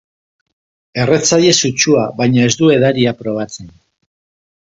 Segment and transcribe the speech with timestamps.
[1.01, 3.71] Erretzaile sutsua, baina ez du edaria probatzen.